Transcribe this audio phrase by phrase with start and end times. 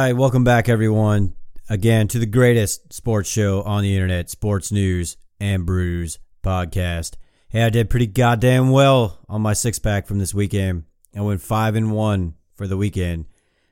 [0.00, 1.34] right, welcome back, everyone,
[1.68, 7.16] again to the greatest sports show on the internet, Sports News and Brews podcast.
[7.50, 10.84] Hey, I did pretty goddamn well on my six pack from this weekend.
[11.14, 13.26] I went five and one for the weekend,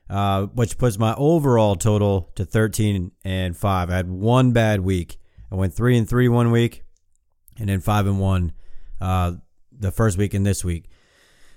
[0.07, 3.89] uh, which puts my overall total to thirteen and five.
[3.89, 5.17] I had one bad week.
[5.51, 6.83] I went three and three one week,
[7.57, 8.51] and then five and one
[9.01, 9.33] uh,
[9.71, 10.91] the first week and this week.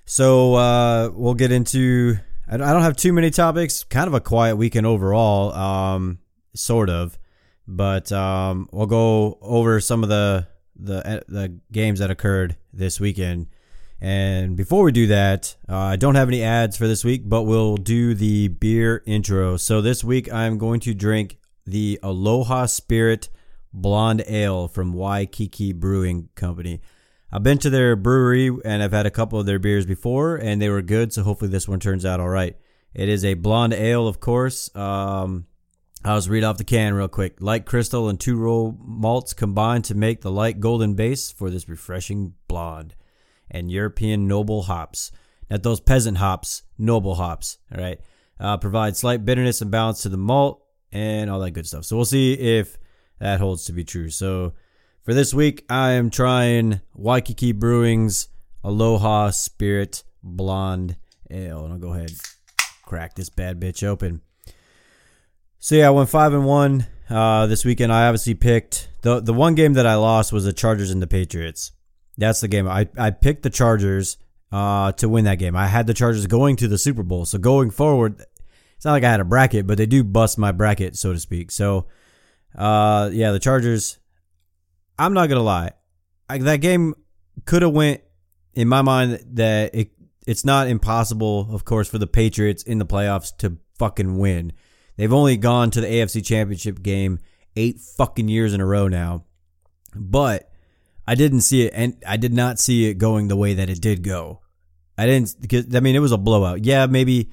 [0.07, 2.17] So uh, we'll get into.
[2.49, 3.85] I don't have too many topics.
[3.85, 6.19] Kind of a quiet weekend overall, um,
[6.55, 7.19] sort of.
[7.67, 10.47] But um, we'll go over some of the
[10.77, 13.47] the the games that occurred this weekend.
[14.01, 17.43] And before we do that, uh, I don't have any ads for this week, but
[17.43, 19.57] we'll do the beer intro.
[19.57, 23.29] So this week I'm going to drink the Aloha Spirit
[23.73, 26.81] Blonde Ale from Waikiki Brewing Company.
[27.33, 30.61] I've been to their brewery and I've had a couple of their beers before, and
[30.61, 31.13] they were good.
[31.13, 32.57] So hopefully this one turns out all right.
[32.95, 34.75] It is a blonde ale, of course.
[34.77, 35.47] Um,
[36.05, 37.41] I'll just read off the can real quick.
[37.41, 41.69] Light crystal and two row malts combined to make the light golden base for this
[41.69, 42.95] refreshing blonde.
[43.51, 45.11] And European noble hops.
[45.51, 47.59] Not those peasant hops, noble hops.
[47.75, 48.01] All right.
[48.39, 51.85] Uh, provide slight bitterness and balance to the malt and all that good stuff.
[51.85, 52.77] So we'll see if
[53.21, 54.11] that holds to be true.
[54.11, 54.53] So
[55.03, 58.29] for this week, I am trying Waikiki Brewing's
[58.65, 60.97] Aloha Spirit Blonde
[61.31, 61.65] Ale.
[61.65, 62.13] And I'll go ahead
[62.93, 64.21] crack this bad bitch open.
[65.59, 67.93] So yeah, I went five and one uh, this weekend.
[67.93, 71.07] I obviously picked the the one game that I lost was the Chargers and the
[71.07, 71.73] Patriots.
[72.19, 74.19] That's the game I I picked the Chargers
[74.51, 75.57] uh, to win that game.
[75.57, 77.25] I had the Chargers going to the Super Bowl.
[77.25, 78.23] So going forward,
[78.77, 81.19] it's not like I had a bracket, but they do bust my bracket, so to
[81.19, 81.51] speak.
[81.51, 81.87] So
[82.55, 83.99] uh, yeah, the Chargers
[84.99, 85.73] I'm not gonna lie,
[86.29, 86.95] I, that game
[87.45, 88.01] could have went
[88.55, 89.91] in my mind that it
[90.27, 94.53] it's not impossible, of course, for the Patriots in the playoffs to fucking win.
[94.97, 97.19] They've only gone to the AFC Championship game
[97.57, 99.25] eight fucking years in a row now,
[99.95, 100.51] but
[101.07, 103.81] I didn't see it, and I did not see it going the way that it
[103.81, 104.41] did go.
[104.97, 106.65] I didn't because I mean it was a blowout.
[106.65, 107.31] Yeah, maybe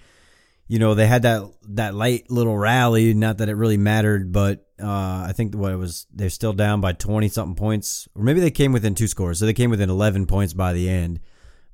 [0.70, 3.14] you know they had that that light little rally.
[3.14, 6.82] Not that it really mattered, but uh, I think what it was, they're still down
[6.82, 9.40] by 20 something points, or maybe they came within two scores.
[9.40, 11.20] So they came within 11 points by the end.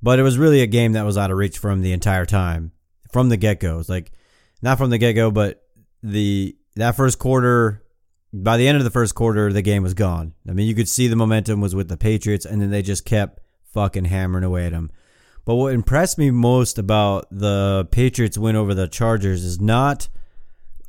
[0.02, 2.72] But it was really a game that was out of reach from the entire time,
[3.12, 3.80] from the get go.
[3.80, 4.12] It's like,
[4.62, 5.64] not from the get go, but
[6.04, 7.84] the, that first quarter,
[8.34, 10.34] by the end of the first quarter, the game was gone.
[10.48, 13.06] I mean, you could see the momentum was with the Patriots, and then they just
[13.06, 13.40] kept
[13.72, 14.92] fucking hammering away at them.
[15.46, 20.10] But what impressed me most about the Patriots win over the Chargers is not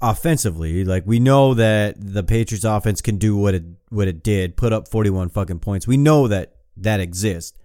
[0.00, 0.84] offensively.
[0.84, 4.72] Like we know that the Patriots offense can do what it what it did, put
[4.72, 5.86] up 41 fucking points.
[5.86, 7.56] We know that that exists.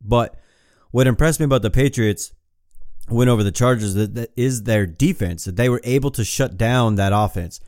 [0.00, 0.36] But
[0.90, 2.32] what impressed me about the Patriots
[3.08, 6.56] win over the Chargers that, that is their defense that they were able to shut
[6.56, 7.60] down that offense.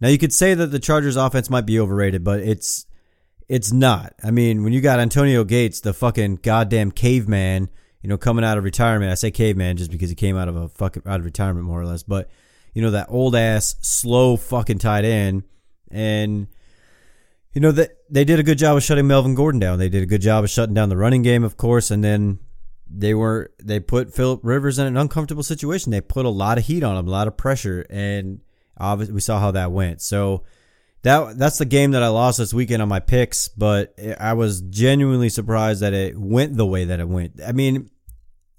[0.00, 2.86] Now you could say that the Chargers offense might be overrated, but it's
[3.48, 4.14] it's not.
[4.22, 7.68] I mean, when you got Antonio Gates, the fucking goddamn caveman,
[8.02, 9.10] you know, coming out of retirement.
[9.10, 11.80] I say caveman just because he came out of a fucking out of retirement more
[11.80, 12.28] or less, but
[12.74, 15.44] you know, that old ass, slow fucking tight end.
[15.90, 16.46] And,
[17.52, 19.78] you know, that they did a good job of shutting Melvin Gordon down.
[19.78, 21.90] They did a good job of shutting down the running game, of course.
[21.90, 22.38] And then
[22.88, 25.92] they were, they put Philip Rivers in an uncomfortable situation.
[25.92, 27.84] They put a lot of heat on him, a lot of pressure.
[27.90, 28.40] And
[28.78, 30.00] obviously we saw how that went.
[30.00, 30.44] So,
[31.02, 34.60] that that's the game that I lost this weekend on my picks, but I was
[34.60, 37.40] genuinely surprised that it went the way that it went.
[37.44, 37.90] I mean,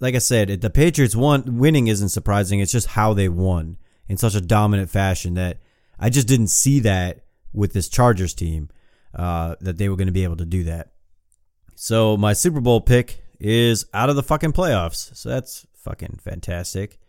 [0.03, 2.59] like I said, the Patriots won winning isn't surprising.
[2.59, 3.77] It's just how they won
[4.09, 5.59] in such a dominant fashion that
[5.97, 8.67] I just didn't see that with this Chargers team
[9.15, 10.91] uh, that they were going to be able to do that.
[11.75, 15.15] So my Super Bowl pick is out of the fucking playoffs.
[15.15, 16.99] So that's fucking fantastic.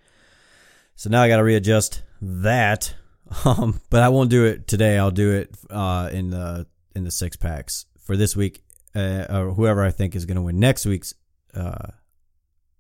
[0.95, 2.95] So now I got to readjust that.
[3.47, 4.99] Um, but I won't do it today.
[4.99, 8.63] I'll do it uh, in the in the six packs for this week,
[8.95, 11.15] uh, or whoever I think is going to win next week's,
[11.55, 11.89] uh,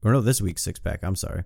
[0.04, 1.00] or no, this week's six pack.
[1.02, 1.44] I'm sorry.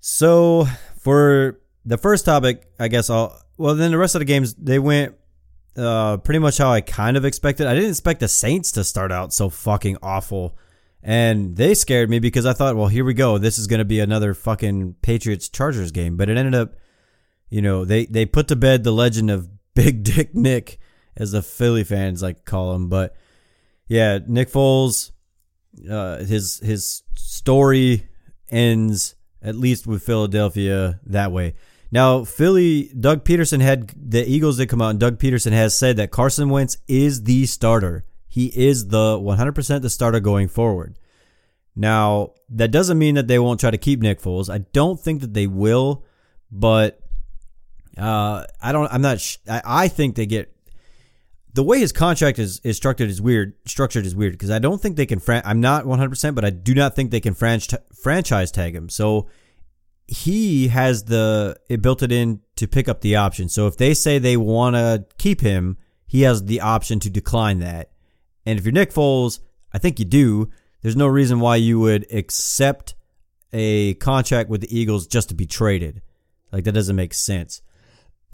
[0.00, 0.66] So
[1.00, 3.40] for the first topic, I guess I'll.
[3.56, 5.16] Well, then the rest of the games they went
[5.76, 7.66] uh, pretty much how I kind of expected.
[7.66, 10.56] I didn't expect the Saints to start out so fucking awful,
[11.02, 13.38] and they scared me because I thought, well, here we go.
[13.38, 16.74] This is going to be another fucking Patriots Chargers game, but it ended up,
[17.48, 20.78] you know, they they put to bed the legend of Big Dick Nick,
[21.16, 22.88] as the Philly fans like call him.
[22.88, 23.14] But
[23.86, 25.12] yeah, Nick Foles,
[25.90, 28.08] uh, his his story
[28.50, 31.54] ends at least with Philadelphia that way.
[31.90, 35.96] Now, Philly, Doug Pederson had the Eagles did come out, and Doug Pederson has said
[35.96, 38.04] that Carson Wentz is the starter.
[38.26, 40.98] He is the 100% the starter going forward.
[41.74, 44.52] Now, that doesn't mean that they won't try to keep Nick Foles.
[44.52, 46.04] I don't think that they will,
[46.50, 47.00] but
[47.96, 48.92] uh, I don't.
[48.92, 49.20] I'm not.
[49.20, 50.52] Sh- I, I think they get
[51.58, 53.52] the way his contract is, is structured is weird.
[53.66, 55.18] Structured is weird because I don't think they can.
[55.18, 58.76] Fran- I'm not 100, percent but I do not think they can franch- franchise tag
[58.76, 58.88] him.
[58.88, 59.26] So
[60.06, 63.48] he has the it built it in to pick up the option.
[63.48, 67.58] So if they say they want to keep him, he has the option to decline
[67.58, 67.90] that.
[68.46, 69.40] And if you're Nick Foles,
[69.72, 70.50] I think you do.
[70.82, 72.94] There's no reason why you would accept
[73.52, 76.02] a contract with the Eagles just to be traded.
[76.52, 77.62] Like that doesn't make sense.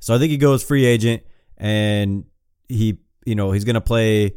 [0.00, 1.22] so I think he goes free agent
[1.56, 2.24] and
[2.68, 4.34] he, you know, he's going to play.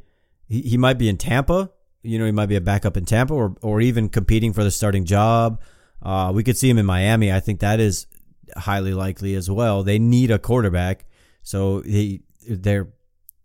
[0.47, 1.71] He, he might be in Tampa.
[2.03, 4.71] You know, he might be a backup in Tampa or, or even competing for the
[4.71, 5.61] starting job.
[6.01, 7.31] Uh, we could see him in Miami.
[7.31, 8.07] I think that is
[8.55, 9.83] highly likely as well.
[9.83, 11.05] They need a quarterback.
[11.41, 12.87] So he, they're,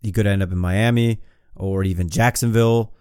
[0.01, 1.21] he could end up in Miami
[1.55, 2.93] or even Jacksonville.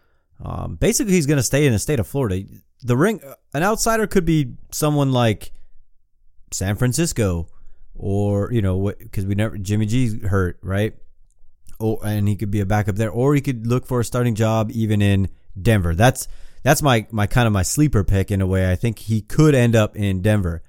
[0.42, 2.44] Um, basically, he's going to stay in the state of Florida.
[2.82, 3.20] The ring,
[3.54, 5.52] an outsider could be someone like
[6.50, 7.46] San Francisco
[7.94, 10.94] or you know what because we never Jimmy G's hurt right,
[11.78, 14.34] or and he could be a backup there, or he could look for a starting
[14.34, 15.28] job even in
[15.60, 15.94] Denver.
[15.94, 16.28] That's
[16.62, 18.70] that's my my kind of my sleeper pick in a way.
[18.70, 20.62] I think he could end up in Denver.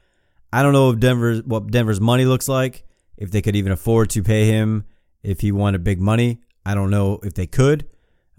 [0.52, 2.84] I don't know if Denver's what Denver's money looks like,
[3.18, 4.86] if they could even afford to pay him
[5.24, 6.42] if he wanted big money.
[6.66, 7.90] I don't know if they could,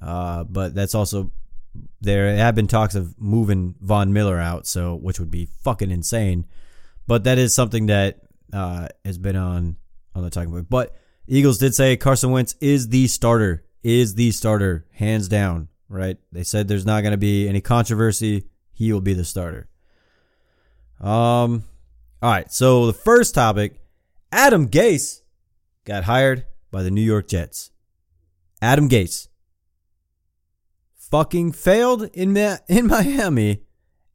[0.03, 1.31] uh, but that's also
[2.01, 6.47] there have been talks of moving Von Miller out, so which would be fucking insane.
[7.07, 8.21] But that is something that
[8.55, 9.77] uh, has been on
[10.15, 10.71] on the talking point.
[10.71, 10.95] But
[11.27, 15.69] Eagles did say Carson Wentz is the starter, is the starter, hands down.
[15.89, 16.17] Right?
[16.33, 18.47] They said there's not going to be any controversy.
[18.73, 19.69] He will be the starter.
[21.01, 21.65] Um.
[22.23, 22.51] All right.
[22.51, 23.81] So the first topic,
[24.33, 25.21] Adam Gase
[25.85, 27.71] got hired by the New York Jets.
[28.63, 29.29] Adam Gase
[30.97, 32.37] fucking failed in
[32.69, 33.63] in Miami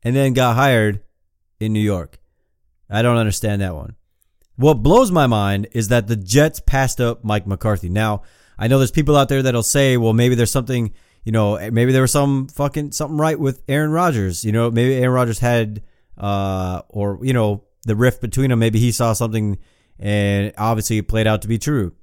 [0.04, 1.02] and then got hired
[1.60, 2.20] in New York.
[2.90, 3.96] I don't understand that one.
[4.60, 7.88] What blows my mind is that the Jets passed up Mike McCarthy.
[7.88, 8.24] Now,
[8.58, 11.94] I know there's people out there that'll say, well, maybe there's something, you know, maybe
[11.94, 14.44] there was some fucking something right with Aaron Rodgers.
[14.44, 15.82] You know, maybe Aaron Rodgers had,
[16.18, 18.60] uh, or, you know, the rift between them.
[18.60, 19.60] Maybe he saw something
[19.98, 21.94] and obviously it played out to be true.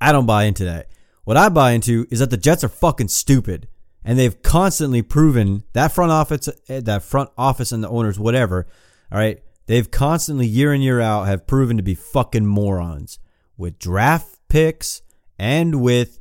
[0.00, 0.86] I don't buy into that.
[1.24, 3.66] What I buy into is that the Jets are fucking stupid
[4.04, 8.68] and they've constantly proven that front office, that front office and the owners, whatever.
[9.10, 13.20] All right They've constantly, year in, year out, have proven to be fucking morons
[13.56, 15.00] with draft picks
[15.38, 16.18] and with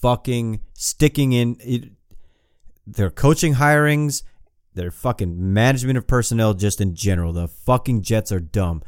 [0.00, 1.90] fucking sticking in it,
[2.86, 4.22] their coaching hirings,
[4.74, 7.32] their fucking management of personnel, just in general.
[7.32, 8.84] The fucking Jets are dumb.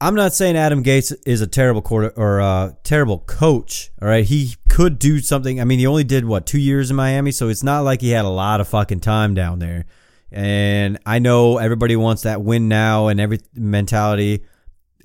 [0.00, 3.92] I'm not saying Adam Gase is a terrible quarter or a terrible coach.
[4.02, 5.60] All right, he could do something.
[5.60, 8.10] I mean, he only did what two years in Miami, so it's not like he
[8.10, 9.84] had a lot of fucking time down there.
[10.30, 14.44] And I know everybody wants that win now and every mentality,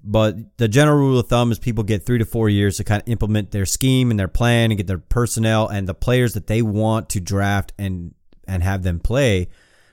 [0.03, 3.01] but the general rule of thumb is people get three to four years to kind
[3.01, 6.47] of implement their scheme and their plan and get their personnel and the players that
[6.47, 8.13] they want to draft and
[8.45, 9.47] and have them play.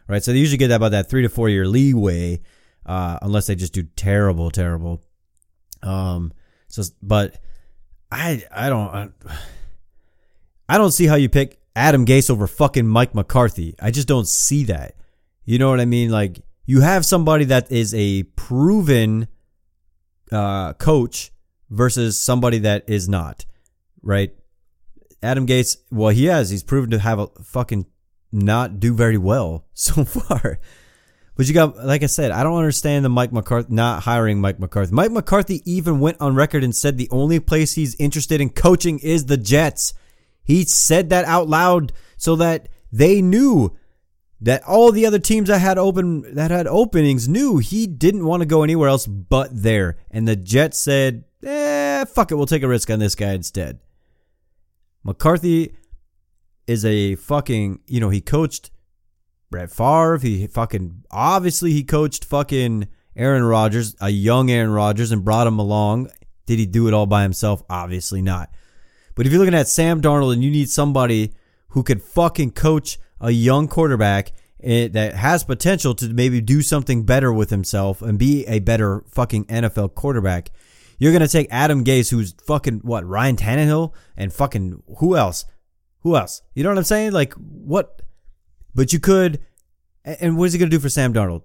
[0.08, 0.22] Right.
[0.24, 2.40] So they usually get about that three to four year leeway,
[2.84, 5.00] uh, unless they just do terrible, terrible.
[5.82, 6.32] Um.
[6.66, 7.40] So, but
[8.10, 9.08] I I don't I,
[10.68, 13.76] I don't see how you pick Adam Gase over fucking Mike McCarthy.
[13.80, 14.96] I just don't see that.
[15.44, 16.10] You know what I mean?
[16.10, 19.28] Like you have somebody that is a proven
[20.30, 21.32] uh, coach
[21.68, 23.46] versus somebody that is not,
[24.02, 24.32] right?
[25.22, 26.50] Adam Gase, well, he has.
[26.50, 27.86] He's proven to have a fucking
[28.32, 30.60] not do very well so far.
[31.36, 34.60] But you got, like I said, I don't understand the Mike McCarthy not hiring Mike
[34.60, 34.92] McCarthy.
[34.92, 38.98] Mike McCarthy even went on record and said the only place he's interested in coaching
[38.98, 39.94] is the Jets.
[40.42, 43.74] He said that out loud so that they knew
[44.40, 48.40] that all the other teams that had open that had openings knew he didn't want
[48.40, 49.98] to go anywhere else but there.
[50.10, 53.80] And the Jets said, "Eh, fuck it, we'll take a risk on this guy instead."
[55.04, 55.74] McCarthy
[56.66, 58.70] is a fucking, you know, he coached
[59.50, 65.24] Brett Favre, he fucking obviously he coached fucking Aaron Rodgers, a young Aaron Rodgers and
[65.24, 66.10] brought him along.
[66.46, 67.62] Did he do it all by himself?
[67.68, 68.50] Obviously not.
[69.14, 71.32] But if you're looking at Sam Darnold and you need somebody
[71.68, 77.04] who could fucking coach a young quarterback eh, that has potential to maybe do something
[77.04, 80.50] better with himself and be a better fucking NFL quarterback.
[80.98, 85.46] You're gonna take Adam Gase, who's fucking what Ryan Tannehill and fucking who else?
[86.00, 86.42] Who else?
[86.54, 87.12] You know what I'm saying?
[87.12, 88.02] Like what?
[88.74, 89.40] But you could.
[90.04, 91.42] And what is he gonna do for Sam Darnold?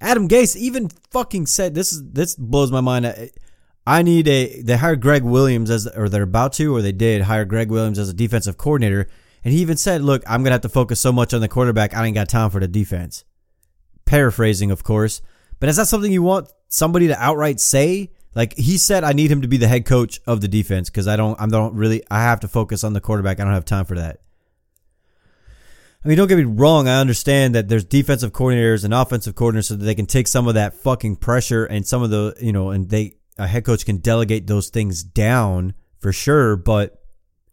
[0.00, 3.30] Adam Gase even fucking said this is this blows my mind.
[3.86, 4.62] I need a.
[4.62, 7.98] They hired Gregg Williams as, or they're about to, or they did hire Gregg Williams
[7.98, 9.08] as a defensive coordinator
[9.44, 11.48] and he even said, look, I'm going to have to focus so much on the
[11.48, 11.94] quarterback.
[11.94, 13.24] I ain't got time for the defense.
[14.04, 15.22] paraphrasing, of course.
[15.58, 18.10] But is that something you want somebody to outright say?
[18.34, 21.06] Like he said, I need him to be the head coach of the defense because
[21.06, 23.40] I don't, I don't really, I have to focus on the quarterback.
[23.40, 24.20] I don't have time for that.
[26.04, 26.88] I mean, don't get me wrong.
[26.88, 30.48] I understand that there's defensive coordinators and offensive coordinators so that they can take some
[30.48, 33.86] of that fucking pressure and some of the, you know, and they, a head coach
[33.86, 36.56] can delegate those things down for sure.
[36.56, 37.00] But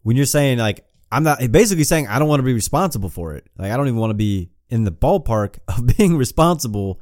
[0.01, 3.33] when you're saying like, I'm not basically saying I don't want to be responsible for
[3.33, 3.47] it.
[3.57, 6.99] Like, I don't even want to be in the ballpark of being responsible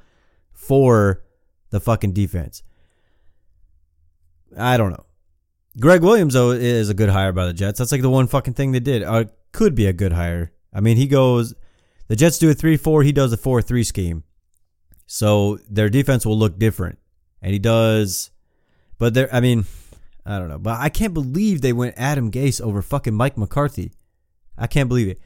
[0.53, 1.23] for
[1.69, 2.63] the fucking defense.
[4.57, 5.05] I don't know.
[5.79, 7.77] Gregg Williams though is a good hire by the Jets.
[7.77, 9.03] That's like the one fucking thing they did.
[9.03, 10.51] Uh, could be a good hire.
[10.73, 11.53] I mean, he goes.
[12.07, 13.03] The Jets do a three-four.
[13.03, 14.23] He does a four-three scheme.
[15.07, 16.99] So their defense will look different,
[17.41, 18.31] and he does.
[18.97, 19.65] But there, I mean,
[20.25, 20.57] I don't know.
[20.57, 23.91] But I can't believe they went Adam Gase over fucking Mike McCarthy.
[24.57, 25.19] I can't believe it.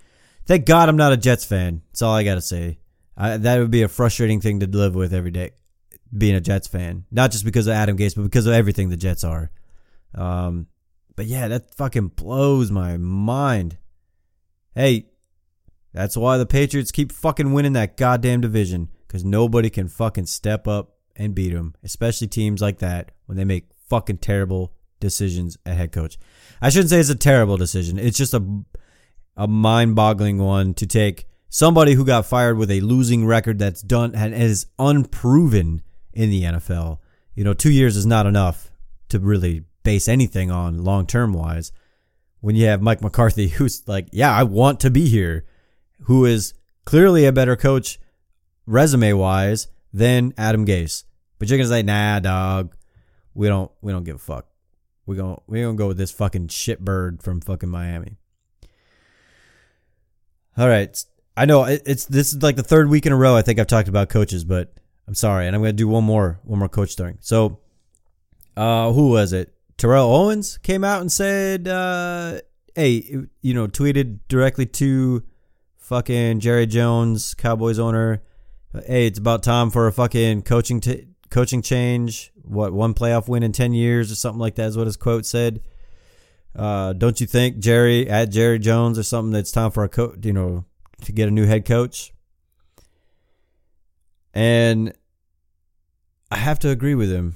[0.45, 1.81] Thank God I'm not a Jets fan.
[1.89, 2.79] That's all I gotta say.
[3.15, 5.51] I, that would be a frustrating thing to live with every day
[6.15, 7.05] being a Jets fan.
[7.11, 9.51] Not just because of Adam Gase, but because of everything the Jets are.
[10.13, 10.67] Um,
[11.15, 13.77] but yeah, that fucking blows my mind.
[14.75, 15.07] Hey,
[15.93, 20.67] that's why the Patriots keep fucking winning that goddamn division because nobody can fucking step
[20.67, 25.75] up and beat them, especially teams like that when they make fucking terrible decisions at
[25.75, 26.17] head coach.
[26.61, 27.99] I shouldn't say it's a terrible decision.
[27.99, 28.63] It's just a
[29.35, 34.15] a mind-boggling one to take somebody who got fired with a losing record that's done
[34.15, 35.81] and is unproven
[36.13, 36.99] in the NFL.
[37.35, 38.71] You know, two years is not enough
[39.09, 41.71] to really base anything on long term wise.
[42.39, 45.45] When you have Mike McCarthy, who's like, yeah, I want to be here,
[46.03, 46.53] who is
[46.85, 47.99] clearly a better coach
[48.65, 51.03] resume wise than Adam Gase.
[51.37, 52.75] But you're gonna say, nah, dog,
[53.33, 54.47] we don't we don't give a fuck.
[55.05, 58.17] We going we gonna go with this fucking shitbird from fucking Miami.
[60.57, 60.97] All right,
[61.37, 63.35] I know it's this is like the third week in a row.
[63.35, 64.73] I think I've talked about coaches, but
[65.07, 67.15] I'm sorry, and I'm going to do one more, one more coach story.
[67.19, 67.59] So,
[68.57, 69.53] uh, who was it?
[69.77, 72.41] Terrell Owens came out and said, uh,
[72.75, 75.23] "Hey, you know, tweeted directly to
[75.77, 78.21] fucking Jerry Jones, Cowboys owner.
[78.85, 82.31] Hey, it's about time for a fucking coaching t- coaching change.
[82.43, 85.25] What one playoff win in ten years or something like that is what his quote
[85.25, 85.61] said.
[86.55, 89.31] Uh, don't you think Jerry at Jerry Jones or something?
[89.31, 90.65] That's time for a coach, you know,
[91.03, 92.13] to get a new head coach."
[94.33, 94.93] And
[96.29, 97.35] I have to agree with him.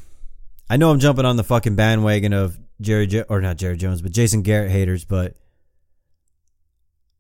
[0.70, 4.02] I know I'm jumping on the fucking bandwagon of Jerry jo- or not Jerry Jones,
[4.02, 5.36] but Jason Garrett haters, but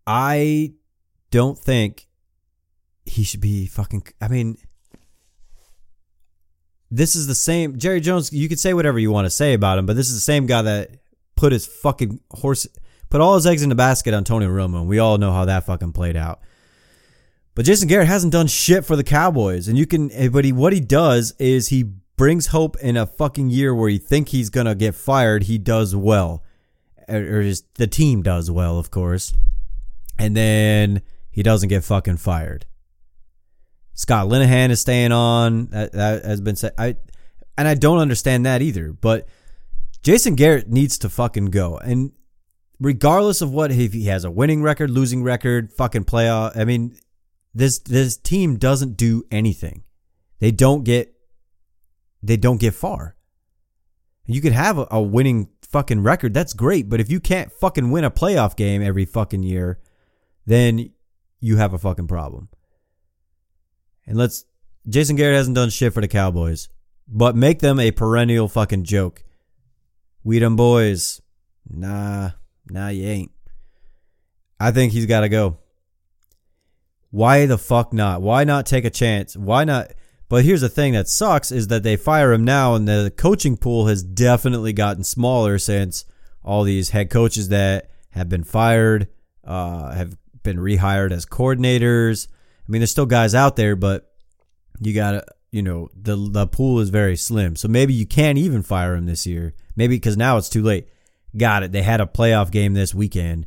[0.08, 0.74] I
[1.32, 2.08] don't think
[3.06, 4.04] he should be fucking.
[4.22, 4.58] I mean,
[6.90, 8.32] this is the same Jerry Jones.
[8.32, 10.46] You could say whatever you want to say about him, but this is the same
[10.46, 10.92] guy that
[11.36, 12.68] put his fucking horse,
[13.10, 14.80] put all his eggs in the basket on Tony Romo.
[14.80, 16.40] And we all know how that fucking played out.
[17.56, 20.12] But Jason Garrett hasn't done shit for the Cowboys, and you can.
[20.12, 21.84] Eh, but he, what he does is he
[22.18, 25.44] brings hope in a fucking year where you think he's gonna get fired.
[25.44, 26.44] He does well,
[27.08, 29.34] or, or the team does well, of course,
[30.20, 31.02] and then
[31.32, 32.66] he doesn't get fucking fired.
[33.94, 35.68] Scott Linehan is staying on.
[35.68, 36.74] That, that has been said.
[36.78, 36.98] I
[37.58, 38.92] and I don't understand that either.
[38.92, 39.28] But
[40.06, 41.80] Jason Garrett needs to fucking go.
[41.80, 42.12] And
[42.80, 46.56] regardless of what if he has a winning record, losing record, fucking playoff.
[46.56, 46.96] I mean,
[47.56, 49.84] this this team doesn't do anything.
[50.38, 51.12] They don't get
[52.22, 53.16] they don't get far.
[54.28, 57.90] You could have a, a winning fucking record, that's great, but if you can't fucking
[57.90, 59.80] win a playoff game every fucking year,
[60.46, 60.92] then
[61.40, 62.50] you have a fucking problem.
[64.06, 64.46] And let's
[64.88, 66.70] Jason Garrett hasn't done shit for the Cowboys,
[67.08, 69.25] but make them a perennial fucking joke.
[70.26, 71.22] We them boys.
[71.70, 72.32] Nah,
[72.68, 73.32] nah, you ain't.
[74.60, 75.60] I think he's got to go.
[77.12, 78.24] Why the fuck not?
[78.24, 79.38] Why not take a chance?
[79.38, 79.92] Why not?
[80.28, 83.56] But here's the thing that sucks is that they fire him now, and the coaching
[83.56, 86.06] pool has definitely gotten smaller since
[86.44, 89.08] all these head coaches that have been fired
[89.44, 92.28] uh, have been rehired as coordinators.
[92.68, 94.12] I mean, there's still guys out there, but
[94.80, 95.24] you gotta,
[95.56, 97.56] you know, the the pool is very slim.
[97.56, 99.54] So maybe you can't even fire him this year.
[99.78, 100.90] Maybe because now it's too late.
[101.38, 101.72] Got it.
[101.72, 103.46] They had a playoff game this weekend,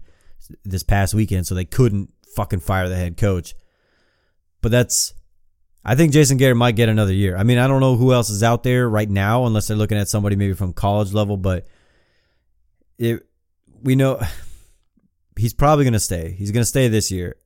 [0.64, 3.54] this past weekend, so they couldn't fucking fire the head coach.
[4.62, 5.12] But that's
[5.84, 7.36] I think Jason Garrett might get another year.
[7.36, 9.98] I mean, I don't know who else is out there right now unless they're looking
[9.98, 11.66] at somebody maybe from college level, but
[12.96, 13.22] it
[13.82, 14.18] we know
[15.36, 16.34] he's probably going to stay.
[16.38, 17.36] He's going to stay this year.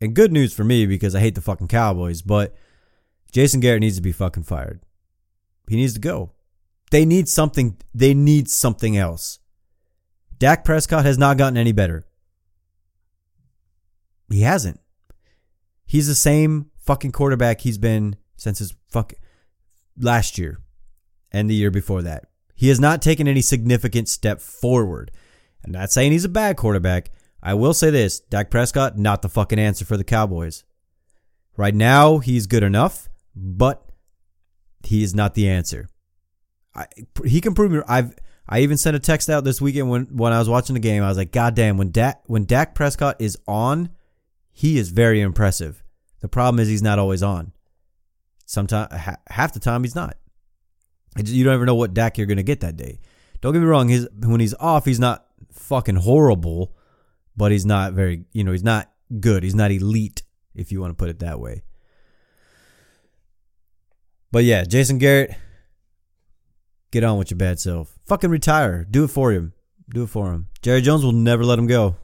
[0.00, 2.54] And good news for me because I hate the fucking Cowboys, but
[3.32, 4.80] Jason Garrett needs to be fucking fired.
[5.68, 6.32] He needs to go.
[6.90, 9.38] They need something they need something else.
[10.38, 12.04] Dak Prescott has not gotten any better.
[14.30, 14.80] He hasn't.
[15.86, 19.14] He's the same fucking quarterback he's been since his fuck
[19.98, 20.58] last year
[21.30, 22.26] and the year before that.
[22.54, 25.10] He has not taken any significant step forward.
[25.64, 27.10] I'm not saying he's a bad quarterback.
[27.42, 30.64] I will say this Dak Prescott, not the fucking answer for the Cowboys.
[31.56, 33.90] Right now, he's good enough, but
[34.84, 35.88] he is not the answer.
[36.74, 36.86] I,
[37.24, 37.80] he can prove me.
[37.86, 38.14] I've
[38.48, 41.02] I even sent a text out this weekend when when I was watching the game.
[41.02, 43.90] I was like, God damn, when Dak when Dak Prescott is on,
[44.52, 45.82] he is very impressive.
[46.20, 47.52] The problem is he's not always on.
[48.46, 48.92] Sometimes
[49.28, 50.16] half the time he's not.
[51.16, 53.00] You don't ever know what Dak you're going to get that day.
[53.40, 53.88] Don't get me wrong.
[53.88, 56.74] His when he's off, he's not fucking horrible,
[57.36, 58.24] but he's not very.
[58.32, 59.42] You know, he's not good.
[59.42, 60.22] He's not elite,
[60.54, 61.62] if you want to put it that way.
[64.32, 65.36] But yeah, Jason Garrett,
[66.90, 67.96] get on with your bad self.
[68.06, 68.84] Fucking retire.
[68.84, 69.52] Do it for him.
[69.90, 70.48] Do it for him.
[70.62, 71.96] Jerry Jones will never let him go.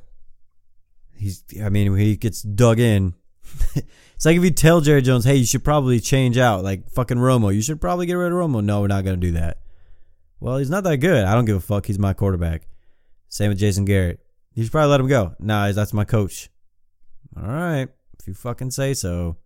[1.16, 1.42] He's.
[1.60, 3.14] I mean, he gets dug in.
[4.18, 7.18] It's like if you tell Jerry Jones, hey, you should probably change out, like fucking
[7.18, 7.54] Romo.
[7.54, 8.64] You should probably get rid of Romo.
[8.64, 9.58] No, we're not going to do that.
[10.40, 11.24] Well, he's not that good.
[11.24, 11.86] I don't give a fuck.
[11.86, 12.66] He's my quarterback.
[13.28, 14.18] Same with Jason Garrett.
[14.54, 15.36] You should probably let him go.
[15.38, 16.50] Nah, that's my coach.
[17.36, 17.86] All right.
[18.18, 19.36] If you fucking say so.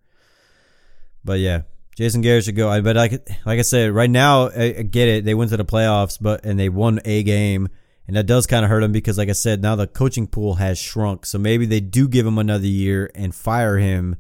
[1.23, 1.63] But yeah,
[1.97, 2.81] Jason Garrett should go.
[2.83, 3.13] But like,
[3.45, 5.25] like I said, right now, I get it.
[5.25, 7.69] They went to the playoffs, but and they won a game.
[8.07, 10.55] And that does kind of hurt him because, like I said, now the coaching pool
[10.55, 11.25] has shrunk.
[11.25, 14.17] So maybe they do give him another year and fire him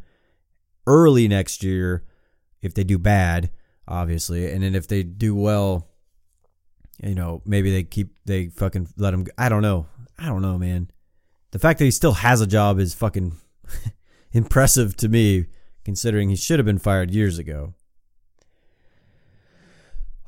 [0.86, 2.04] early next year
[2.60, 3.50] if they do bad,
[3.86, 5.88] obviously, and then if they do well,
[7.02, 9.26] you know, maybe they keep they fucking let him.
[9.36, 9.86] I don't know.
[10.18, 10.88] I don't know, man.
[11.50, 13.36] The fact that he still has a job is fucking
[14.32, 15.46] impressive to me,
[15.84, 17.74] considering he should have been fired years ago.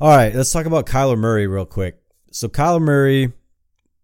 [0.00, 2.00] All right, let's talk about Kyler Murray real quick.
[2.30, 3.32] So Kyler Murray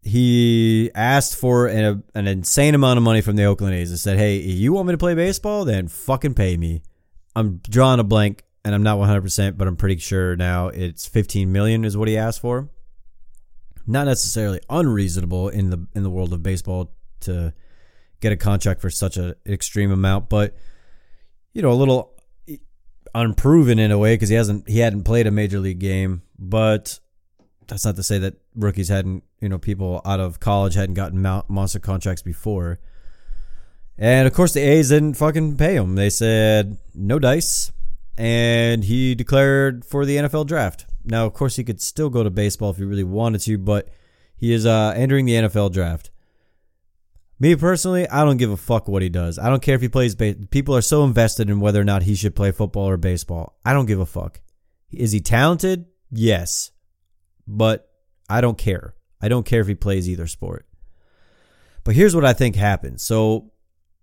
[0.03, 4.19] he asked for an, an insane amount of money from the Oakland A's and said,
[4.19, 5.65] Hey, you want me to play baseball?
[5.65, 6.83] Then fucking pay me.
[7.37, 11.53] I'm drawing a blank and I'm not 100%, but I'm pretty sure now it's 15
[11.53, 12.71] million is what he asked for.
[13.87, 17.53] Not necessarily unreasonable in the in the world of baseball to
[18.21, 20.55] get a contract for such an extreme amount, but
[21.53, 22.15] you know, a little
[23.15, 26.99] unproven in a way because he hasn't he hadn't played a major league game, but
[27.67, 31.21] that's not to say that rookies hadn't, you know, people out of college hadn't gotten
[31.49, 32.81] monster contracts before.
[33.97, 35.95] And of course, the A's didn't fucking pay him.
[35.95, 37.71] They said no dice,
[38.17, 40.87] and he declared for the NFL draft.
[41.05, 43.89] Now, of course, he could still go to baseball if he really wanted to, but
[44.37, 46.11] he is uh, entering the NFL draft.
[47.41, 49.39] Me personally, I don't give a fuck what he does.
[49.39, 50.15] I don't care if he plays.
[50.15, 53.59] Ba- People are so invested in whether or not he should play football or baseball.
[53.65, 54.41] I don't give a fuck.
[54.93, 55.87] Is he talented?
[56.13, 56.71] Yes
[57.51, 57.91] but
[58.29, 58.95] I don't care.
[59.21, 60.67] I don't care if he plays either sport.
[61.85, 63.01] But here's what I think happened.
[63.01, 63.51] So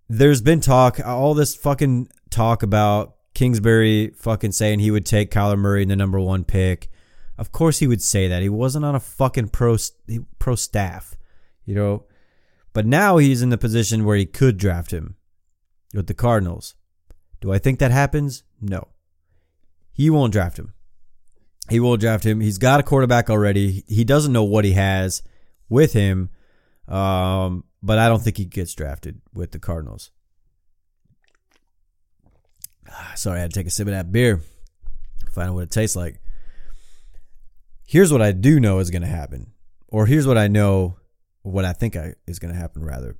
[0.08, 5.58] there's been talk, all this fucking talk about Kingsbury fucking saying he would take Kyler
[5.58, 6.90] Murray in the number one pick.
[7.38, 8.42] Of course he would say that.
[8.42, 9.76] He wasn't on a fucking pro
[10.38, 11.16] pro staff,
[11.64, 12.04] you know.
[12.72, 15.16] But now he's in the position where he could draft him
[15.94, 16.74] with the Cardinals.
[17.40, 18.42] Do I think that happens?
[18.60, 18.88] No.
[19.92, 20.74] He won't draft him.
[21.70, 22.40] He will draft him.
[22.40, 23.84] He's got a quarterback already.
[23.86, 25.22] He doesn't know what he has
[25.68, 26.30] with him,
[26.86, 30.10] um, but I don't think he gets drafted with the Cardinals.
[33.16, 34.40] Sorry, I had to take a sip of that beer.
[35.32, 36.20] Find out what it tastes like.
[37.86, 39.52] Here's what I do know is going to happen,
[39.88, 40.96] or here's what I know,
[41.42, 42.84] what I think I, is going to happen.
[42.84, 43.16] Rather,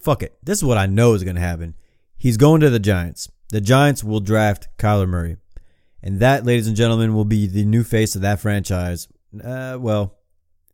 [0.00, 0.38] fuck it.
[0.42, 1.74] This is what I know is going to happen.
[2.16, 3.30] He's going to the Giants.
[3.50, 5.36] The Giants will draft Kyler Murray.
[6.02, 9.08] And that, ladies and gentlemen, will be the new face of that franchise.
[9.42, 10.18] Uh, well,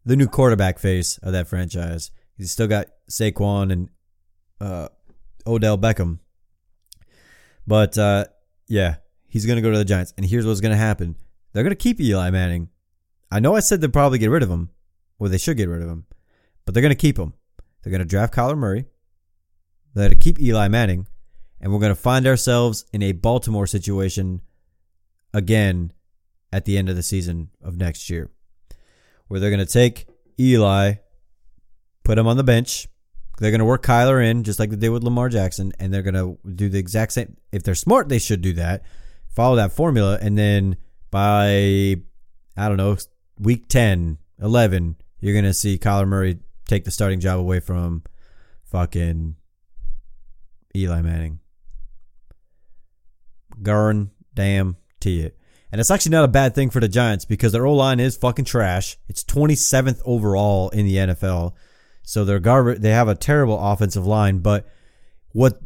[0.05, 2.11] the new quarterback face of that franchise.
[2.37, 3.89] He's still got Saquon and
[4.61, 4.89] uh,
[5.47, 6.19] Odell Beckham.
[7.67, 8.27] But uh,
[8.69, 10.15] yeah, he's going to go to the Giants.
[10.17, 11.17] And here's what's going to happen
[11.53, 12.69] they're going to keep Eli Manning.
[13.31, 14.71] I know I said they'd probably get rid of him.
[15.19, 16.07] Well, they should get rid of him.
[16.67, 17.33] But they're going to keep him.
[17.83, 18.85] They're going to draft Kyler Murray.
[19.95, 21.07] They're going to keep Eli Manning.
[21.61, 24.43] And we're going to find ourselves in a Baltimore situation
[25.33, 25.93] again
[26.53, 28.31] at the end of the season of next year,
[29.29, 30.07] where they're going to take
[30.39, 30.95] Eli,
[32.05, 32.89] put him on the bench.
[33.39, 36.03] They're going to work Kyler in just like they did with Lamar Jackson, and they're
[36.03, 37.37] going to do the exact same.
[37.53, 38.83] If they're smart, they should do that.
[39.29, 40.77] Follow that formula, and then
[41.11, 41.97] by
[42.57, 42.97] I don't know
[43.39, 48.03] week 10, 11, you're going to see Kyler Murray take the starting job away from
[48.65, 49.37] fucking
[50.75, 51.41] Eli Manning.
[53.63, 55.31] Garn damn to you.
[55.73, 58.17] And it's actually not a bad thing for the Giants because their O line is
[58.17, 58.97] fucking trash.
[59.09, 61.55] It's 27th overall in the NFL.
[62.03, 62.81] So they're garbage.
[62.81, 64.39] They have a terrible offensive line.
[64.39, 64.67] But
[65.33, 65.61] what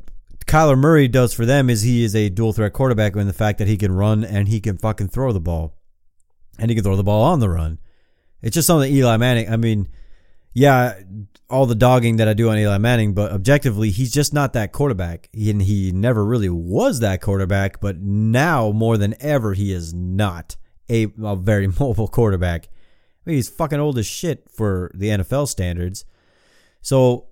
[0.46, 3.58] Kyler Murray does for them is he is a dual threat quarterback in the fact
[3.58, 5.76] that he can run and he can fucking throw the ball.
[6.58, 7.78] And he can throw the ball on the run.
[8.42, 9.88] It's just something Eli Manning, I mean,
[10.52, 11.00] yeah,
[11.48, 14.72] all the dogging that I do on Eli Manning, but objectively, he's just not that
[14.72, 15.28] quarterback.
[15.32, 20.56] And he never really was that quarterback, but now more than ever, he is not
[20.88, 22.66] a, a very mobile quarterback.
[22.66, 26.04] I mean, he's fucking old as shit for the NFL standards.
[26.82, 27.26] So,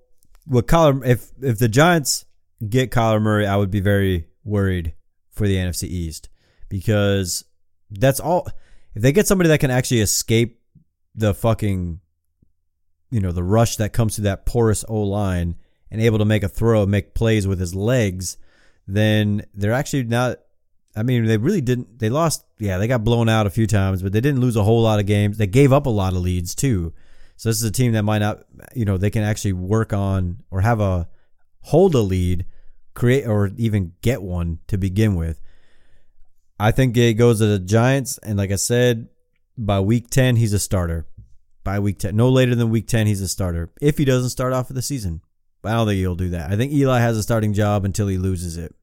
[0.47, 2.25] with Kyler, if if the Giants
[2.67, 4.93] get Kyler Murray, I would be very worried
[5.31, 6.29] for the NFC East
[6.69, 7.43] because
[7.89, 8.47] that's all.
[8.93, 10.59] If they get somebody that can actually escape
[11.15, 11.99] the fucking
[13.09, 15.55] you know, the rush that comes through that porous O line
[15.91, 18.37] and able to make a throw, make plays with his legs,
[18.87, 20.39] then they're actually not.
[20.95, 21.99] I mean, they really didn't.
[21.99, 22.43] They lost.
[22.59, 24.99] Yeah, they got blown out a few times, but they didn't lose a whole lot
[24.99, 25.37] of games.
[25.37, 26.93] They gave up a lot of leads too.
[27.37, 28.43] So this is a team that might not.
[28.75, 31.07] You know, they can actually work on or have a
[31.61, 32.45] hold a lead,
[32.93, 35.39] create or even get one to begin with.
[36.59, 39.07] I think it goes to the Giants, and like I said,
[39.57, 41.07] by week ten, he's a starter
[41.69, 42.15] by week 10.
[42.15, 43.69] No later than week 10, he's a starter.
[43.79, 45.21] If he doesn't start off of the season.
[45.63, 46.49] I don't think he'll do that.
[46.49, 48.73] I think Eli has a starting job until he loses it.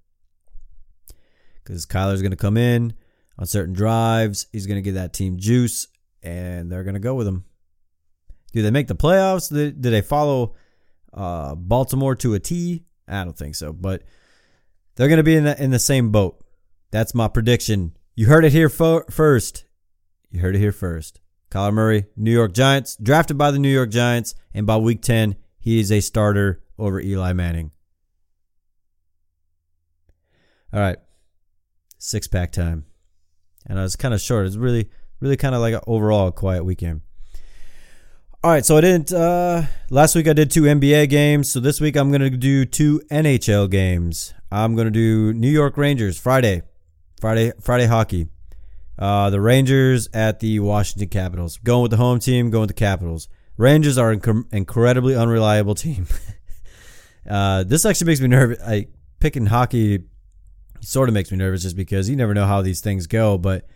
[1.65, 2.95] Because Kyler's going to come in
[3.41, 4.47] on certain drives.
[4.53, 5.89] He's going to get that team juice,
[6.23, 7.45] and they're going to go with him.
[8.53, 9.49] Do they make the playoffs?
[9.51, 10.55] Do they follow
[11.13, 12.85] uh, Baltimore to a T?
[13.09, 13.73] I don't think so.
[13.73, 14.05] But
[14.95, 16.41] they're going to be in the, in the same boat.
[16.93, 17.97] That's my prediction.
[18.15, 19.65] You heard it here fo- first.
[20.31, 21.19] You heard it here first.
[21.57, 25.37] Kyler Murray, New York Giants, drafted by the New York Giants, and by week 10,
[25.59, 27.71] he is a starter over Eli Manning.
[30.71, 30.99] All right,
[31.97, 32.85] six pack time.
[33.65, 34.47] And I was kind of short.
[34.47, 37.01] It's really, really kind of like an overall quiet weekend.
[38.45, 39.11] All right, so I didn't.
[39.11, 41.51] Uh, last week I did two NBA games.
[41.51, 44.35] So this week I'm to do two NHL games.
[44.53, 46.63] I'm to do New York Rangers Friday,
[47.19, 48.29] Friday, Friday hockey.
[48.99, 51.59] Uh, the Rangers at the Washington Capitals.
[51.59, 53.29] Going with the home team, going with the Capitals.
[53.57, 56.07] Rangers are an inc- incredibly unreliable team.
[57.31, 58.59] uh, this actually makes me nervous.
[58.63, 58.87] I
[59.21, 60.05] picking hockey
[60.81, 63.39] sort of makes me nervous just because you never know how these things go.
[63.39, 63.67] But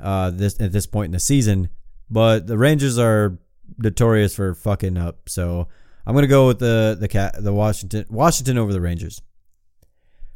[0.00, 1.68] uh, this at this point in the season,
[2.10, 3.38] but the Rangers are
[3.78, 5.28] notorious for fucking up.
[5.28, 5.68] So
[6.06, 9.22] I'm gonna go with the the cat the Washington Washington over the Rangers.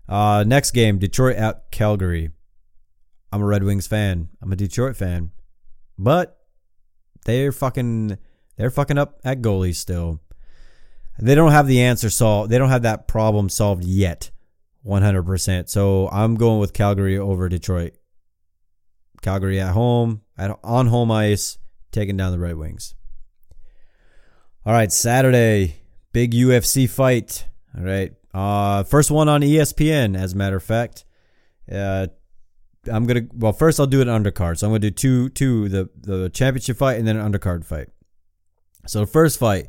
[0.09, 2.31] Uh, next game, Detroit at Calgary.
[3.35, 4.29] I'm a Red Wings fan.
[4.41, 5.33] I'm a Detroit fan.
[5.99, 6.39] But
[7.25, 8.17] they're fucking
[8.57, 10.21] they're fucking up at goalies still.
[11.19, 12.53] They don't have the answer solved.
[12.53, 14.31] They don't have that problem solved yet.
[14.87, 15.69] 100%.
[15.69, 17.95] So I'm going with Calgary over Detroit.
[19.21, 21.59] Calgary at home, at on home ice,
[21.91, 22.95] taking down the Red Wings.
[24.65, 25.81] All right, Saturday,
[26.13, 27.49] big UFC fight.
[27.77, 28.13] All right.
[28.33, 31.05] Uh first one on ESPN as a matter of fact.
[31.71, 32.07] Uh
[32.91, 34.59] I'm gonna well first I'll do an undercard.
[34.59, 37.89] So I'm gonna do two two the the championship fight and then an undercard fight.
[38.87, 39.69] So the first fight,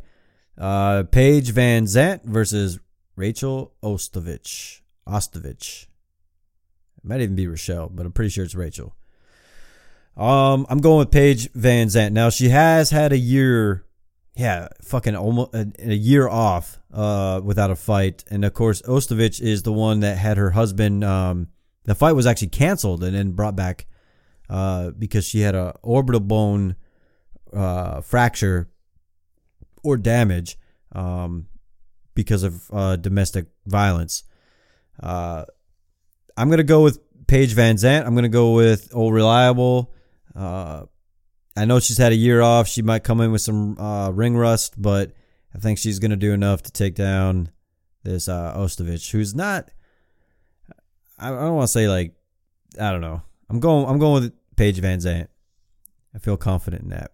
[0.58, 2.80] uh, Paige VanZant versus
[3.16, 4.82] Rachel Ostovich.
[5.08, 5.84] Ostovich.
[6.98, 8.96] It might even be Rochelle, but I'm pretty sure it's Rachel.
[10.18, 12.12] Um, I'm going with Paige VanZant.
[12.12, 13.86] Now she has had a year,
[14.36, 19.42] yeah, fucking almost a, a year off, uh, without a fight, and of course Ostovich
[19.42, 21.50] is the one that had her husband, um,
[21.86, 23.86] the fight was actually canceled and then brought back
[24.50, 26.76] uh, because she had a orbital bone
[27.54, 28.70] uh, fracture
[29.84, 30.58] or damage
[30.92, 31.48] um,
[32.14, 34.24] because of uh, domestic violence.
[35.02, 35.46] Uh,
[36.38, 38.06] I'm gonna go with Paige VanZant.
[38.06, 39.94] I'm gonna go with Old Reliable.
[40.36, 40.86] Uh,
[41.56, 42.68] I know she's had a year off.
[42.68, 45.14] She might come in with some uh, ring rust, but
[45.54, 47.50] I think she's gonna do enough to take down
[48.04, 49.72] this Ostovich, who's not
[51.18, 52.14] I don't want to say like
[52.80, 53.22] I don't know.
[53.50, 55.28] I'm going I'm going with Paige VanZant.
[56.14, 57.12] I feel confident in that.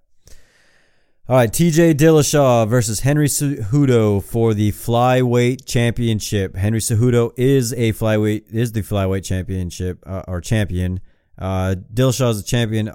[1.29, 6.55] All right, TJ Dillashaw versus Henry Cejudo for the flyweight championship.
[6.55, 10.99] Henry Cejudo is a flyweight is the flyweight championship uh, or champion.
[11.37, 12.91] Uh, Dillashaw is a champion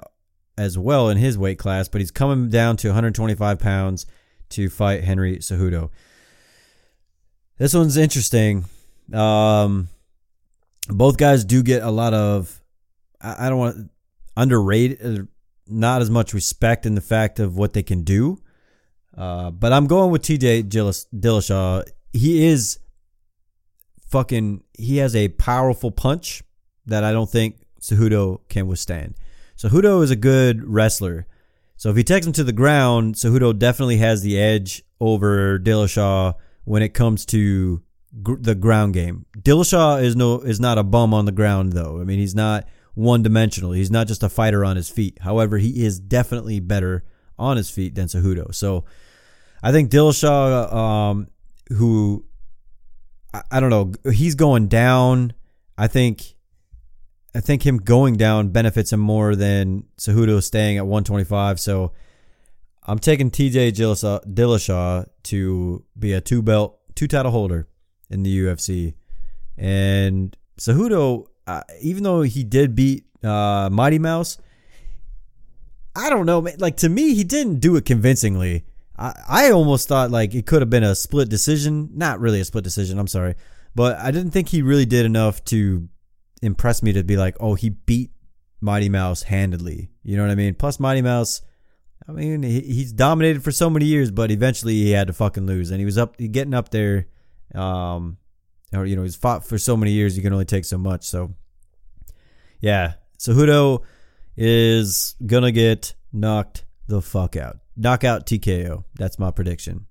[0.57, 4.05] as well in his weight class, but he's coming down to 125 pounds
[4.49, 5.89] to fight Henry Cejudo.
[7.57, 8.65] This one's interesting.
[9.13, 9.89] Um,
[10.89, 12.61] both guys do get a lot of
[13.21, 13.91] I, don't want
[14.35, 15.23] underrated, uh,
[15.67, 18.37] not as much respect in the fact of what they can do.
[19.15, 21.83] Uh, but I'm going with TJ Dillashaw.
[22.13, 22.79] He is
[24.07, 24.63] fucking.
[24.77, 26.43] He has a powerful punch
[26.85, 29.15] that I don't think Cejudo can withstand.
[29.57, 31.25] Cejudo is a good wrestler.
[31.77, 36.35] So if he takes him to the ground, Cejudo definitely has the edge over Dillashaw
[36.63, 37.81] when it comes to
[38.21, 39.25] gr- the ground game.
[39.37, 41.99] Dillashaw is no is not a bum on the ground though.
[41.99, 43.71] I mean, he's not one dimensional.
[43.71, 45.19] He's not just a fighter on his feet.
[45.21, 47.03] However, he is definitely better
[47.37, 48.53] on his feet than Cejudo.
[48.53, 48.85] So
[49.61, 51.27] I think Dillashaw, um,
[51.69, 52.25] who
[53.33, 55.33] I, I don't know, he's going down.
[55.77, 56.35] I think
[57.35, 61.59] I think him going down benefits him more than Cejudo staying at 125.
[61.59, 61.93] So
[62.83, 67.67] I'm taking TJ Dillashaw to be a two belt, two title holder
[68.09, 68.93] in the UFC.
[69.57, 74.37] And Cejudo, uh, even though he did beat uh, Mighty Mouse,
[75.95, 76.47] I don't know.
[76.59, 78.65] Like to me, he didn't do it convincingly.
[78.97, 81.89] I, I almost thought like it could have been a split decision.
[81.93, 82.99] Not really a split decision.
[82.99, 83.35] I'm sorry,
[83.75, 85.89] but I didn't think he really did enough to
[86.41, 88.11] impress me to be like, oh, he beat
[88.61, 89.89] Mighty Mouse handedly.
[90.03, 90.53] You know what I mean?
[90.53, 91.41] Plus, Mighty Mouse,
[92.07, 95.45] I mean, he, he's dominated for so many years, but eventually he had to fucking
[95.45, 97.07] lose, and he was up, getting up there.
[97.55, 98.17] Um,
[98.73, 101.05] or you know, he's fought for so many years, you can only take so much.
[101.05, 101.33] So,
[102.59, 103.83] yeah, Cejudo
[104.35, 107.57] is gonna get knocked the fuck out.
[107.75, 108.83] Knockout TKO.
[108.95, 109.85] That's my prediction.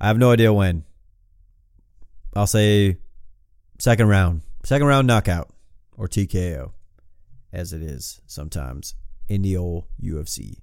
[0.00, 0.84] I have no idea when.
[2.34, 2.98] I'll say
[3.78, 4.42] second round.
[4.64, 5.50] Second round knockout
[5.96, 6.72] or TKO,
[7.52, 8.94] as it is sometimes
[9.28, 10.58] in the old UFC.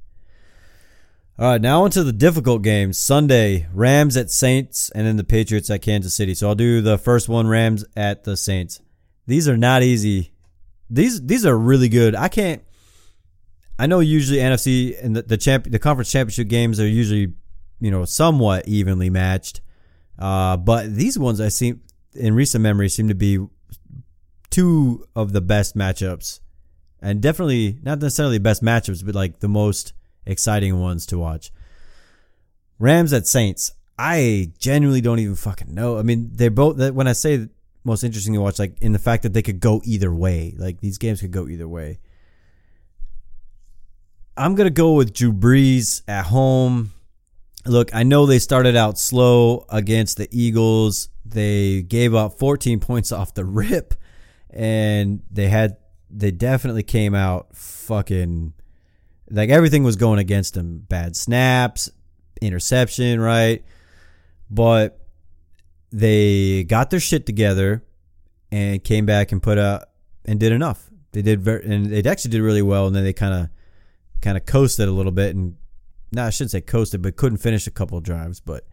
[1.37, 2.97] All right, now onto the difficult games.
[2.97, 6.33] Sunday, Rams at Saints, and then the Patriots at Kansas City.
[6.33, 8.79] So I'll do the first one, Rams at the Saints.
[9.27, 10.31] These are not easy.
[10.89, 12.15] These these are really good.
[12.15, 12.63] I can't.
[13.77, 17.33] I know usually NFC and the the, champ, the conference championship games are usually
[17.81, 19.59] you know somewhat evenly matched,
[20.17, 21.81] uh, but these ones I seem
[22.13, 23.45] in recent memory seem to be
[24.51, 26.39] two of the best matchups,
[27.01, 29.91] and definitely not necessarily the best matchups, but like the most
[30.25, 31.51] exciting ones to watch.
[32.79, 33.73] Rams at Saints.
[33.97, 35.97] I genuinely don't even fucking know.
[35.97, 36.77] I mean, they're both.
[36.91, 37.47] When I say
[37.85, 40.53] most interesting to watch, like in the fact that they could go either way.
[40.57, 41.99] Like these games could go either way.
[44.35, 46.91] I'm gonna go with Drew Brees at home.
[47.65, 51.09] Look, I know they started out slow against the Eagles.
[51.23, 53.93] They gave up 14 points off the rip
[54.49, 55.77] and they had
[56.09, 58.53] they definitely came out fucking
[59.29, 60.85] like everything was going against them.
[60.87, 61.89] Bad snaps,
[62.41, 63.63] interception, right?
[64.49, 64.99] But
[65.91, 67.83] they got their shit together
[68.51, 69.89] and came back and put out
[70.25, 70.89] and did enough.
[71.11, 72.87] They did very, and they actually did really well.
[72.87, 73.49] And then they kind of,
[74.21, 75.55] kind of coasted a little bit and,
[76.11, 78.39] no, I shouldn't say coasted, but couldn't finish a couple drives.
[78.39, 78.65] But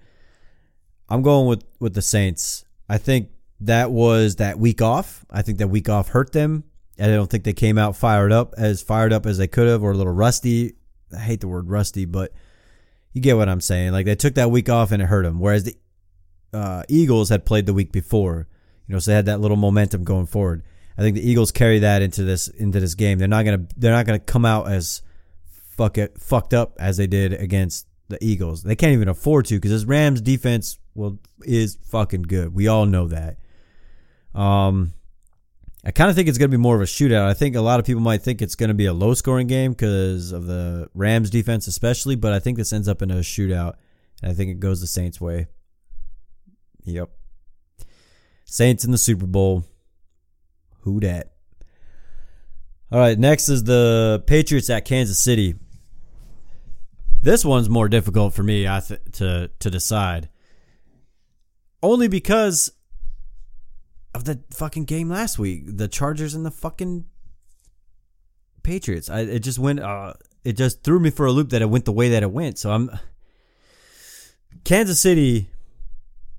[1.09, 2.65] I'm going with with the Saints.
[2.89, 5.25] I think that was that week off.
[5.31, 6.65] I think that week off hurt them.
[6.99, 9.83] I don't think they came out fired up as fired up as they could have
[9.83, 10.75] or a little rusty.
[11.15, 12.33] I hate the word rusty, but
[13.13, 13.93] you get what I'm saying.
[13.93, 15.41] Like they took that week off and it hurt them.
[15.41, 15.77] Whereas the
[16.53, 18.47] uh, Eagles had played the week before,
[18.87, 20.63] you know, so they had that little momentum going forward.
[20.97, 23.19] I think the Eagles carry that into this into this game.
[23.19, 25.03] They're not gonna they're not gonna come out as
[25.43, 28.63] fuck it fucked up as they did against the Eagles.
[28.63, 32.55] They can't even afford to because this Rams defense well is fucking good.
[32.55, 33.39] We all know that.
[34.35, 34.93] Um,
[35.85, 37.27] I kind of think it's going to be more of a shootout.
[37.27, 39.49] I think a lot of people might think it's going to be a low scoring
[39.49, 43.17] game because of the Rams defense, especially, but I think this ends up in a
[43.17, 43.75] shootout.
[44.23, 45.49] And I think it goes the Saints' way.
[46.85, 47.11] Yep.
[48.45, 49.65] Saints in the Super Bowl.
[50.83, 51.33] Who dat?
[52.93, 55.55] All right, next is the Patriots at Kansas City.
[57.23, 60.29] This one's more difficult for me I th- to to decide.
[61.83, 62.71] Only because
[64.15, 65.65] of the fucking game last week.
[65.67, 67.07] The Chargers and the fucking
[68.63, 69.11] Patriots.
[69.11, 71.85] I it just went uh it just threw me for a loop that it went
[71.85, 72.59] the way that it went.
[72.59, 72.91] So I'm
[74.65, 75.49] Kansas City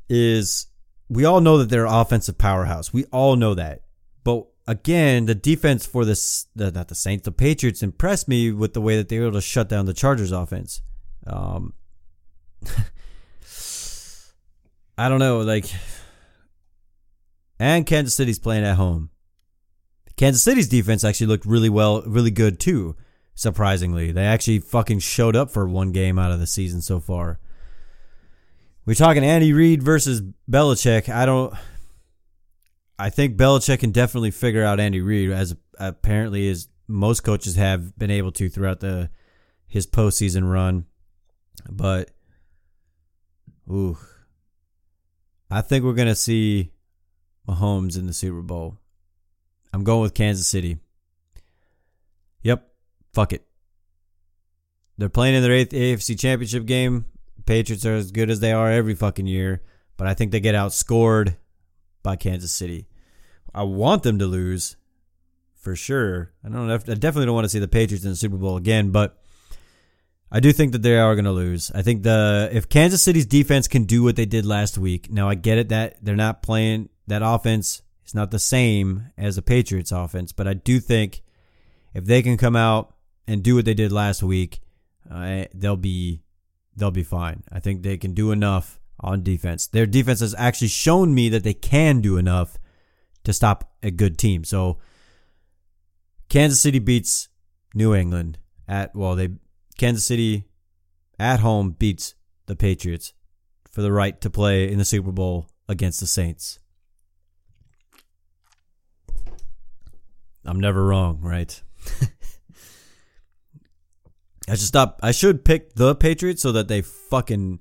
[0.09, 0.67] is
[1.09, 2.93] we all know that they're an offensive powerhouse.
[2.93, 3.81] We all know that.
[4.23, 8.73] But again, the defense for this the, not the Saints, the Patriots impressed me with
[8.73, 10.81] the way that they were able to shut down the Chargers offense.
[11.27, 11.73] Um
[14.97, 15.65] I don't know, like
[17.59, 19.09] and Kansas City's playing at home.
[20.15, 22.95] Kansas City's defense actually looked really well, really good too.
[23.35, 27.39] Surprisingly, they actually fucking showed up for one game out of the season so far.
[28.85, 31.09] We're talking Andy Reid versus Belichick.
[31.09, 31.53] I don't.
[32.99, 37.97] I think Belichick can definitely figure out Andy Reid, as apparently as most coaches have
[37.97, 39.09] been able to throughout the
[39.67, 40.85] his postseason run.
[41.69, 42.11] But,
[43.71, 43.97] ooh,
[45.49, 46.71] I think we're gonna see
[47.47, 48.77] Mahomes in the Super Bowl.
[49.73, 50.77] I'm going with Kansas City.
[52.43, 52.67] Yep.
[53.13, 53.45] Fuck it.
[54.97, 57.05] They're playing in their eighth AFC championship game.
[57.45, 59.61] Patriots are as good as they are every fucking year.
[59.97, 61.35] but I think they get outscored
[62.01, 62.87] by Kansas City.
[63.53, 64.75] I want them to lose
[65.55, 66.31] for sure.
[66.43, 66.69] I don't.
[66.69, 69.17] I definitely don't want to see the Patriots in the Super Bowl again, but
[70.31, 71.71] I do think that they are going to lose.
[71.73, 75.11] I think the if Kansas City's defense can do what they did last week.
[75.11, 77.81] Now I get it that they're not playing that offense.
[78.05, 81.21] is not the same as the Patriots offense, but I do think
[81.93, 82.95] if they can come out
[83.27, 84.59] and do what they did last week,
[85.09, 86.21] uh, they'll be
[86.75, 87.43] they'll be fine.
[87.51, 89.67] I think they can do enough on defense.
[89.67, 92.57] Their defense has actually shown me that they can do enough
[93.23, 94.43] to stop a good team.
[94.43, 94.79] So
[96.29, 97.29] Kansas City beats
[97.73, 99.29] New England at well, they
[99.77, 100.45] Kansas City
[101.19, 103.13] at home beats the Patriots
[103.69, 106.59] for the right to play in the Super Bowl against the Saints.
[110.45, 111.61] I'm never wrong, right?
[114.47, 114.99] I should stop.
[115.01, 117.59] I should pick the Patriots so that they fucking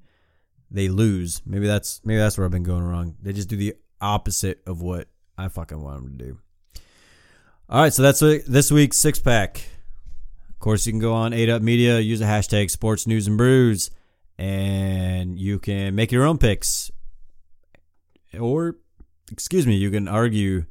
[0.71, 1.43] they lose.
[1.47, 3.15] Maybe that's maybe that's where I've been going wrong.
[3.23, 6.39] They just do the opposite of what I fucking want them to do.
[7.69, 9.63] All right, so that's this week's six pack.
[10.51, 13.39] Of course, you can go on 8 Up Media, use the hashtag Sports News and
[13.39, 13.91] Brews,
[14.39, 16.91] and you can make your own picks.
[18.39, 18.77] Or,
[19.31, 20.67] excuse me, you can argue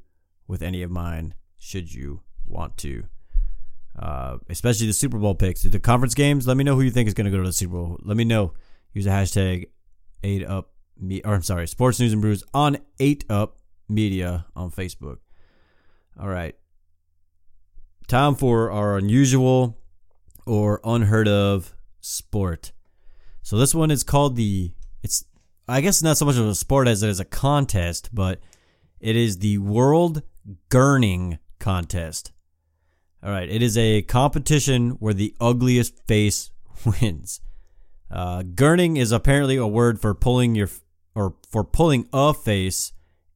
[0.47, 3.03] with any of mine should you want to.
[3.97, 5.61] Uh, especially the Super Bowl picks.
[5.61, 7.53] The conference games, let me know who you think is going to go to the
[7.53, 7.99] Super Bowl.
[8.01, 8.53] Let me know.
[8.93, 9.67] Use the hashtag
[10.23, 14.71] 8 Up Me or I'm sorry, Sports News and Brews on 8 Up Media on
[14.71, 15.17] Facebook.
[16.19, 16.55] All right.
[18.07, 19.77] Time for our unusual
[20.45, 22.71] or unheard of sport.
[23.43, 24.71] So this one is called the
[25.03, 25.25] it's
[25.67, 28.39] I guess not so much of a sport as it is a contest, but
[28.99, 30.23] it is the World
[30.69, 32.33] Gurning Contest.
[33.23, 36.51] All right, it is a competition where the ugliest face
[36.85, 37.39] wins.
[38.09, 40.69] Uh, gurning is apparently a word for pulling your
[41.15, 42.91] or for pulling a face,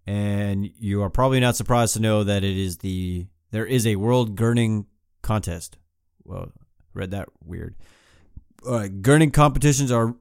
[0.06, 3.96] and you are probably not surprised to know that it is the there is a
[3.96, 4.86] world gurning
[5.22, 5.78] contest.
[6.24, 6.52] Well,
[6.94, 7.76] read that weird.
[8.66, 10.16] All right, gurning competitions are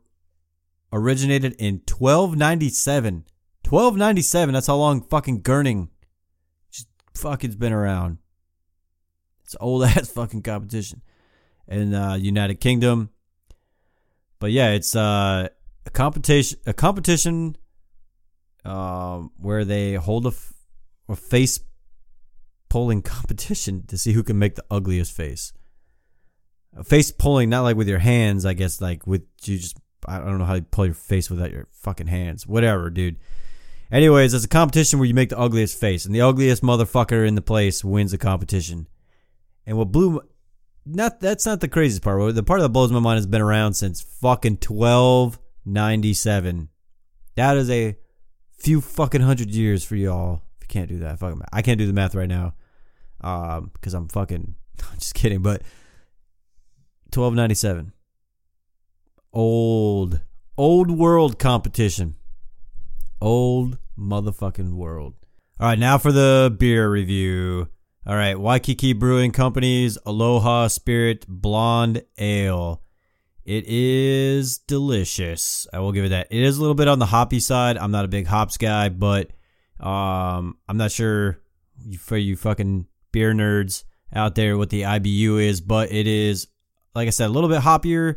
[0.93, 3.25] originated in 1297.
[3.67, 4.53] 1297.
[4.53, 5.89] That's how long fucking gurning
[7.15, 8.19] fucking's been around.
[9.45, 11.03] It's old ass fucking competition
[11.69, 13.11] in uh, United Kingdom.
[14.39, 15.49] But yeah, it's uh,
[15.87, 16.59] a competition.
[16.67, 17.57] A competition
[18.65, 20.53] um, where they hold a, f-
[21.09, 21.61] a face
[22.69, 25.53] pulling competition to see who can make the ugliest face.
[26.77, 29.79] A face pulling, not like with your hands, I guess, like with you just.
[30.07, 32.47] I don't know how you pull your face without your fucking hands.
[32.47, 33.17] Whatever, dude.
[33.95, 37.37] Anyways, it's a competition where you make the ugliest face, and the ugliest motherfucker in
[37.37, 38.89] the place wins the competition.
[39.67, 40.21] And what blew
[40.85, 42.35] not that's not the craziest part.
[42.35, 46.71] The part that blows my mind has been around since fucking twelve ninety seven.
[47.37, 47.97] That is a
[48.59, 50.43] few fucking hundred years for y'all.
[50.57, 52.55] If you can't do that, fucking I can't do the math right now,
[53.21, 54.57] um, because I'm fucking.
[54.91, 55.63] I'm just kidding, but
[57.13, 57.93] twelve ninety seven.
[59.33, 60.21] Old,
[60.59, 62.17] old world competition.
[63.21, 65.15] Old motherfucking world.
[65.61, 67.69] All right, now for the beer review.
[68.07, 72.83] All right, Waikiki Brewing Company's Aloha Spirit Blonde Ale.
[73.45, 75.67] It is delicious.
[75.73, 76.29] I will give it that.
[76.31, 77.77] It is a little bit on the hoppy side.
[77.79, 79.31] I'm not a big hops guy, but
[79.81, 81.41] um, I'm not sure
[81.99, 86.47] for you fucking beer nerds out there what the IBU is, but it is,
[86.95, 88.17] like I said, a little bit hoppier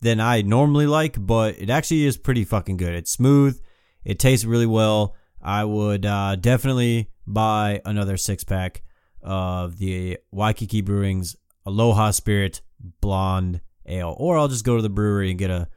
[0.00, 2.94] than I normally like, but it actually is pretty fucking good.
[2.94, 3.60] It's smooth.
[4.04, 5.14] It tastes really well.
[5.40, 8.82] I would uh, definitely buy another six pack
[9.22, 11.36] of the Waikiki Brewing's
[11.66, 12.60] Aloha Spirit
[13.00, 15.68] Blonde Ale, or I'll just go to the brewery and get a,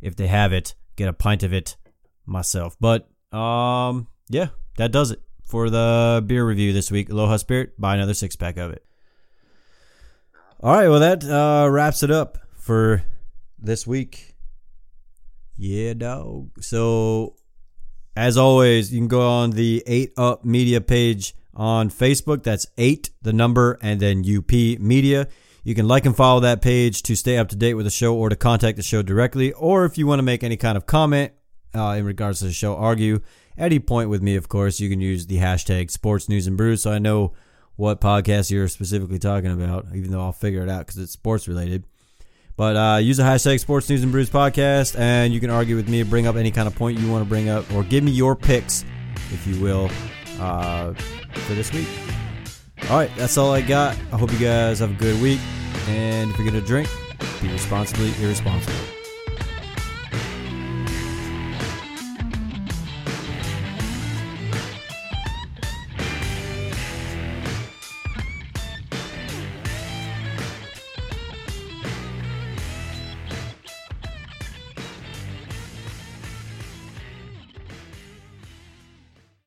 [0.00, 1.76] if they have it, get a pint of it
[2.24, 2.76] myself.
[2.80, 7.10] But um, yeah, that does it for the beer review this week.
[7.10, 8.84] Aloha Spirit, buy another six pack of it.
[10.60, 13.04] All right, well that uh, wraps it up for
[13.58, 14.34] this week.
[15.58, 16.50] Yeah, dog.
[16.62, 17.36] So
[18.16, 22.42] as always, you can go on the 8 Up Media page on Facebook.
[22.42, 25.28] That's 8, the number, and then UP Media.
[25.62, 28.16] You can like and follow that page to stay up to date with the show
[28.16, 29.52] or to contact the show directly.
[29.52, 31.32] Or if you want to make any kind of comment
[31.74, 33.16] uh, in regards to the show, argue
[33.58, 36.56] at any point with me, of course, you can use the hashtag sports news and
[36.56, 37.34] brews so I know
[37.74, 41.46] what podcast you're specifically talking about, even though I'll figure it out because it's sports
[41.48, 41.84] related.
[42.56, 45.88] But uh, use the hashtag Sports News and Brews Podcast, and you can argue with
[45.88, 48.10] me, bring up any kind of point you want to bring up, or give me
[48.10, 48.84] your picks,
[49.30, 49.90] if you will,
[50.40, 51.88] uh, for this week.
[52.90, 53.96] All right, that's all I got.
[54.10, 55.40] I hope you guys have a good week.
[55.88, 56.88] And if you're to drink,
[57.42, 58.95] be responsibly irresponsible.